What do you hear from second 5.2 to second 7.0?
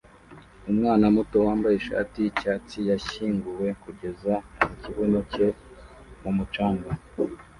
cye mu mucanga